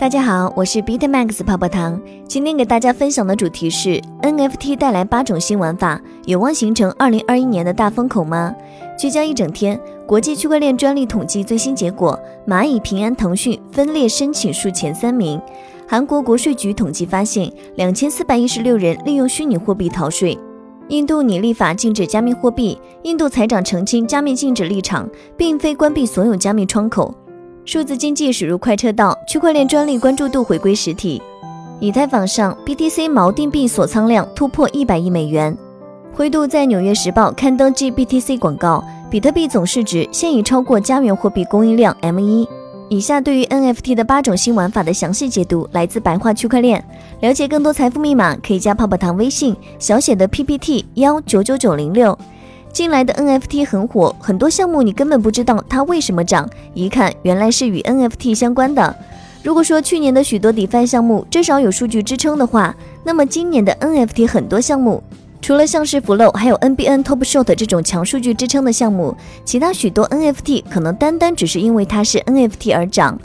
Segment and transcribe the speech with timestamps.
[0.00, 2.00] 大家好，我是 Beat Max 泡泡糖。
[2.28, 8.54] 今天给大家分享的主题是 NFT 带来八种新玩法，有望形成2021年的大风口吗？
[8.96, 12.16] 聚焦一整天，国际区块链专利统计最新结果，
[12.46, 15.40] 蚂蚁、平安、腾讯分列申请数前三名。
[15.88, 20.38] 韩国国税局统计发现，两千四百一十六人利用虚拟货币逃税。
[20.90, 27.12] 印度拟立法禁止加密货币，印度财长澄清加密禁止立场，并非关闭所有加密窗口。
[27.68, 31.20] 数字经济驶入快车道，区块链专利关注度回归实体。
[31.80, 35.54] 以太坊上 BTC 锚定币锁仓量突破一百亿美元。
[36.14, 42.48] 灰度在《纽约时报》刊登 GBTC 广告，比特币总市值现已超过加元货币供应量 M1。
[42.88, 46.82] 以下对于 NFT 的八种新玩法的详细解读来自白话区块链。
[47.20, 52.18] 了解更多财富密码，可以加泡泡糖微信小写的 PPT 幺九九九零六。
[52.72, 58.94] 近来的 NFT 很火，很多项目你根本不知道它为什么涨，一看原来是与 NFT 相关的。
[59.42, 65.02] 如果说去年的许多 DeFi 项目至少有数据支撑的话，那么今年的 NFT 很多项目，
[65.40, 73.18] 除了像是 Flow 还有 NBN Top Shot 这种强数据支撑的项目，其他许多 NFT 可能单单只是因为它是 NFT 而涨。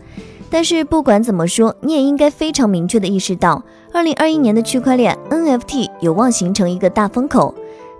[0.49, 7.53] 但是不管怎么说，你也应该非常明确的意识到，二零二一年的区块链 NFT 有望形成一个大风口。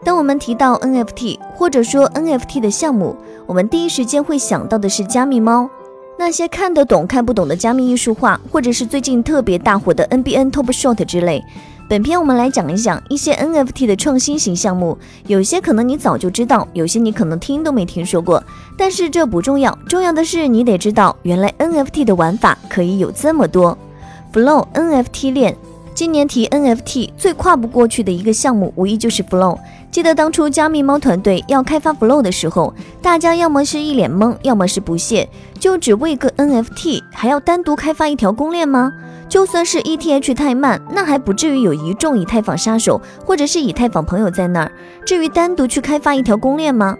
[0.04, 3.16] 当我们提到 NFT 或者说 NFT 的项目，
[3.46, 5.70] 我们第一时间会想到的是加密猫。
[6.18, 11.44] 那些看得懂看不懂的加密艺术画，或者是最近特别大火的 NBN Top Shot 之类。
[11.90, 18.42] 本片我们来讲一讲一些 NFT 的创新型项目，有些可能你早就知道，有些你可能听都没听说过。
[18.78, 23.78] 但是这不重要，重要的是你得知道，原来 NFT 的玩法可以有这么多。
[24.32, 25.58] Flow NFT 链。
[25.96, 29.58] 今年提 NFT 最跨不过去的一个项目，无疑就是 Flow。
[29.92, 38.92] 记得当初加密猫团队要开发 Flow 的时候，大家要么是一脸懵，要么是不屑，就只为个 NFT，还要单独开发一条公链吗？
[39.30, 44.72] 就算是 ETH 太慢，那还不至于有一众以太坊杀手或者是以太坊朋友在那儿，
[45.06, 46.98] 至于单独去开发一条公链吗？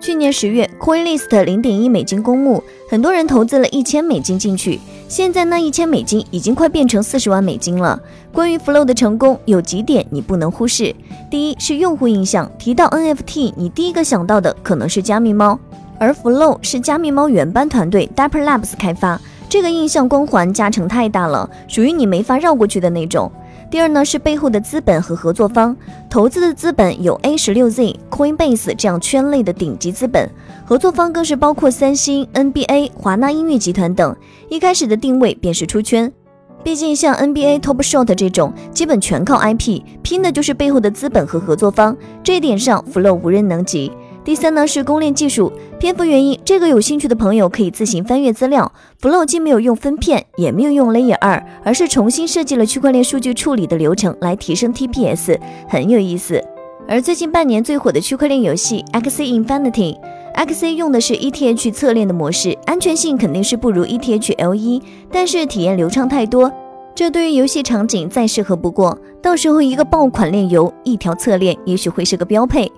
[0.00, 4.80] 去年十月，CoinList 零点一美金公募，很多人投资了一千美金进去。
[5.10, 8.00] 现在那一千美金已经快变成四十万美金了。
[8.32, 10.94] 关于 Flow 的成功，有几点你不能忽视。
[11.28, 15.58] 第一是用户印象，提到 NFT，你第一个想到的可能是加密猫，
[15.98, 23.32] 而 Flow 是加密猫原班团队 Dapper Labs 开发，这个印象光环加成太大了，属于你没法绕过去的那种。
[23.70, 25.76] 第二呢是背后的资本和合作方，
[26.10, 30.28] 投资的资本有 A 十六 Z、Coinbase 这样圈内的顶级资本，
[30.66, 34.14] 合作方更是包括三星、NBA、华纳音乐集团等。
[34.48, 36.12] 一开始的定位便是出圈，
[36.64, 43.92] 毕竟像 NBA Top Shot 这种，基本全靠 IP，拼的就是背后的资本和合作方，这一点上 Flow 无人能及。
[44.30, 48.72] 第三呢是公链技术，篇幅原因，这个有兴趣的朋友可以自行翻阅资料。
[49.02, 55.36] Flow 既没有用分片，也没有用 Layer 二，而是重新设计了区块链数据处理的流程来提升 TPS，
[55.68, 56.40] 很有意思。
[56.86, 64.80] 而最近半年最火的区块链游戏 X Infinity，X C 用的是 ETH 侧链的模式，安全性肯定是不如 ETH L1，
[65.10, 66.48] 但是体验流畅太多，
[66.94, 68.96] 这对于游戏场景再适合不过。
[69.20, 72.70] 到时候一个爆款链游，一条侧链，也许会是个标配。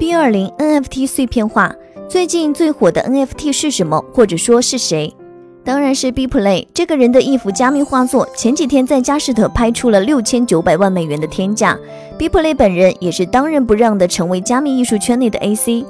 [0.00, 1.70] B 二零 NFT 碎片化，
[2.08, 4.02] 最近最火的 NFT 是什么？
[4.14, 5.14] 或者说是谁？
[5.62, 11.78] 当然是 B Play 这个人的一幅加密画作，前几天在佳士得拍出了六千九百万美元的天价。
[12.16, 15.84] B Play 本人也是当仁不让的成为加密艺术圈内的 AC。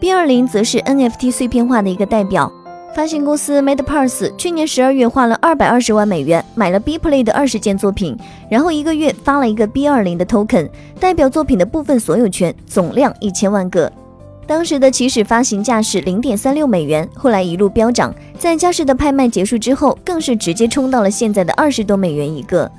[0.00, 2.52] B 二零则是 NFT 碎片化的一个代表。
[2.94, 8.14] 发行公司 made pars 去年十二月花了二百二十万美元买了 B Play 的二十件作品，
[8.50, 10.68] 然后一个月发了一个 B 二零的 token，
[11.00, 13.90] 代表作品的部分所有权，总量一千万个。
[14.46, 22.70] 当时的起始发行价是零点三六美元，后来一路飙涨，在佳士得拍卖结束之后，更是直接冲到了现在的二十多美元一个。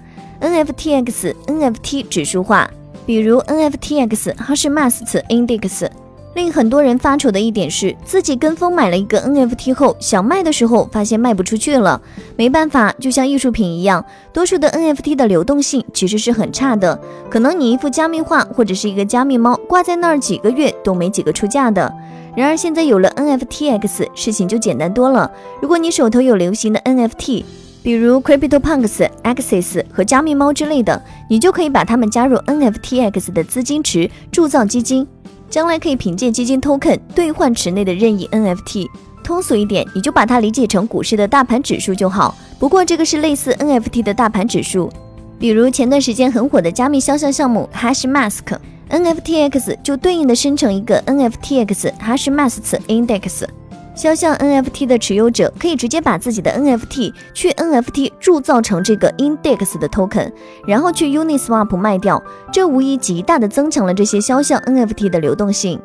[0.42, 2.70] NFTX NFT 指数化，
[3.08, 5.90] 比如 NFTX Hashmasks Index。
[6.34, 12.02] 令很多人发愁的一点是，自己跟风买了一个 NFT 后，想卖的时候发现卖不出去了。
[12.36, 14.04] 没办法，就像艺术品一样，
[14.34, 17.00] 多数的 NFT 的流动性其实是很差的。
[17.30, 21.94] 可能你一幅加密画或者是一个加密猫挂在那儿几个月都没几个出价的。
[22.36, 25.30] 然而现在有了 NFTX，事情就简单多了。
[25.62, 27.44] 如果你手头有流行的 NFT，
[27.84, 31.00] 比如 CryptoPunks、Axis 和加密猫之类的，
[31.30, 35.08] 你就可以把它们加入 NFTX 的资金池，铸造基金。
[35.54, 38.88] 将来可以凭借基金 token 兑换池内的任意 NFT。
[39.24, 42.36] 通俗一点，你就把它理解成股市的大盘指数就好。
[42.58, 44.92] 不过这个是类似 NFT 的大盘指数，
[45.38, 53.44] 比如前段时间很火的加密肖像项目 Hashmask，NFTX 就对应的生成一个 NFTX Hashmasks Index。
[53.96, 60.32] 肖像 NFT 的持有者可以直接把自己的 NFT 去 NFT 铸造成这个 Index 的 token，
[60.66, 65.80] 然后去 Uniswap 卖掉，这无疑极大的增强了这些肖像 NFT 的流动性。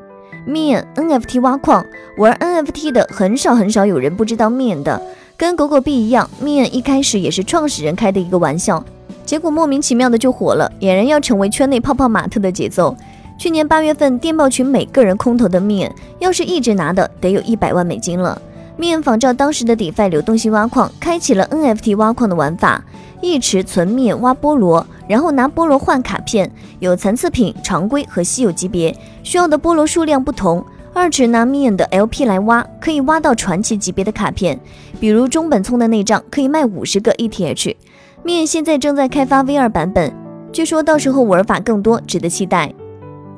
[0.46, 1.84] Mean NFT 挖矿，
[2.16, 5.00] 玩 NFT 的很少很少有人不知道 Mean 的，
[5.36, 8.82] 跟狗狗币一样，Mean 一开始也是创始人开的一个玩笑，
[9.26, 12.96] 结果莫名其妙的就火了，俨然要成为圈内泡泡玛特的节奏。
[13.38, 18.42] 去年八月份，电报群每个人空投的面，要是一直拿的，得有一百万美金了。
[18.76, 22.84] 面仿照当时的 DeFi 流动性挖矿，开启了 NFT 挖矿的玩法，
[23.20, 26.50] 一池存面挖菠萝，然后拿菠萝换卡片，
[26.80, 28.92] 有残次品、常规和稀有级别，
[29.22, 30.64] 需要的菠萝数量不同。
[30.92, 34.58] 二池拿面的 LP 来挖，可以挖到传奇级别的卡片，
[34.98, 37.76] 比如中本聪的那张可以卖五十个 ETH。
[38.24, 40.12] 面现在正在开发 V2 版本，
[40.52, 42.74] 据说到时候玩法更多，值得期待。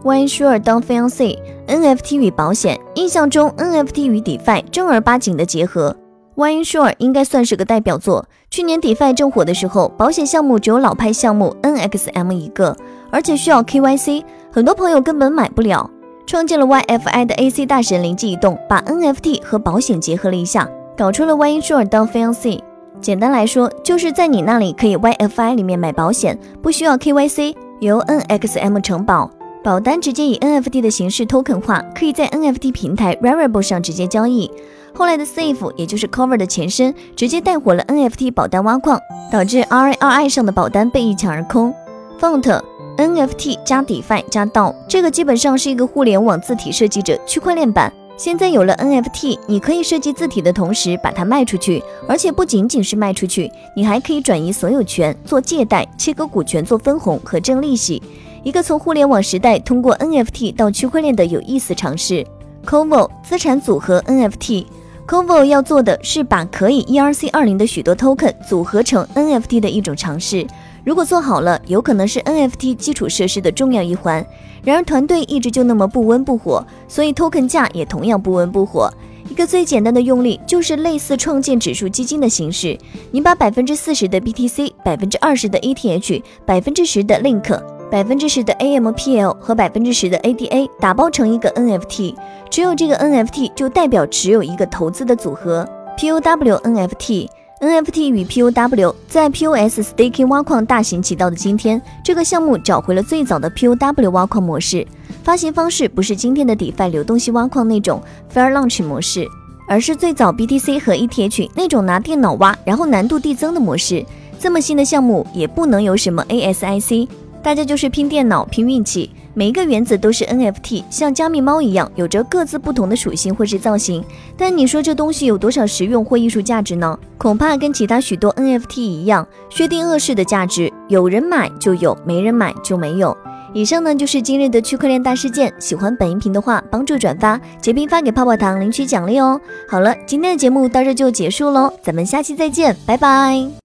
[0.03, 2.79] One Sure 当 Fiance，NFT 与保险。
[2.95, 5.97] 印象中，NFT 与 DeFi 正儿八经的结合。
[6.37, 8.25] YinSure 应该算是个代表作。
[8.51, 12.75] 去年 DeFi 正火的时候，保险项目只有老派项目 NXM 一个，
[13.11, 15.91] 而且需要 KYC，很多朋友根本买不了。
[16.27, 20.67] 创建了 YFI 的 AC 大神灵机一动，把 NFT 和保险结合了一下，
[20.97, 22.61] 搞出了 One Sure 当 Fiance。
[23.03, 29.31] 简单来说，就是在你那里可以 YFI 里面买保险，不需要 KYC，由 NXM 承保。
[29.63, 34.51] 保单直接以 NFT 的形式 token 化，可以在 NFT 平台 Rarible 上直接交易。
[34.95, 38.99] 后来的 Safe，也就是 Cover 的前身，直接带火了 NFT 保单挖矿，
[39.31, 41.75] 导致 RARI 上的保单被一抢而空。
[42.19, 42.63] Font
[42.97, 47.93] NFT 加 DeFi 加 DAO，这个基本上是一个互联网字体设计者区块链版。
[48.17, 58.03] 现在有了 NFT，你可以设计字体的同时把它卖出去，而且不仅仅是卖出去，你还可以转移所有权、做借贷、切割股权、做分红和挣利息。
[58.43, 62.27] 一个从互联网时代通过 NFT 到区块链的有意思尝试。
[62.65, 70.47] Covo 资产组合 NFT，Covo 要做的是把可以 ERC20 的许多 token 组合成 NFT 的一种尝试。
[70.85, 74.25] 如果做好了，有可能是 NFT 基础设施的重要一环。
[74.63, 78.91] 然而团队一直就那么不温不火，所以 token 价也同样不温不火。
[79.29, 82.79] 一个最简单的用例就是类似创建指数基金的形式，
[83.11, 87.80] 你把百分之四十的 BTC、百分之二十的 ETH、百分之十的 Link。
[87.91, 92.15] 百分之十的 AMPL 和百分之十的 ADA 打包成一个 NFT，
[92.49, 95.69] 只有这个 NFT 就代表只有一个投资的组合。
[95.99, 104.87] POW NFT，NFT 与 POW 在 POS Staking 挖矿大行其道的今天，这个项目找回了最早的 POW 挖矿模式。
[105.25, 108.01] 发行方式不是今天的 DeFi 流动性挖矿那种
[108.33, 109.27] Fair Launch 模式，
[109.69, 114.07] 而是最早 BTC 和 ETH 那种拿电脑挖，然后难度递增的模式。
[114.39, 117.09] 这么新的项目也不能有什么 ASIC。
[117.43, 124.05] 大家就是拼电脑、拼运气，每一个原子都是 NFT，像加密猫一样，有着各自不同的属性或是造型。
[124.37, 126.99] 但你说这东西有多少实用或艺术价值呢？
[127.17, 133.17] 恐怕跟其他许多 NFT 一样，薛定谔式的价值，有人买就有，没人买就没有。
[133.53, 135.53] 以上呢就是今日的区块链大事件。
[135.59, 139.41] 喜欢本音频的话，帮助转发，截屏发给泡泡糖领取奖励哦。
[139.69, 143.51] 好了，今天的节目到这就结束喽，咱们下期再见，拜拜。